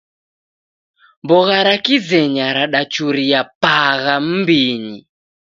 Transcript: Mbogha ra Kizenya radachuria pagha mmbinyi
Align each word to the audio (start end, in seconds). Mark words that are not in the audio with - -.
Mbogha 1.23 1.57
ra 1.65 1.75
Kizenya 1.85 2.45
radachuria 2.57 3.41
pagha 3.61 4.15
mmbinyi 4.27 4.97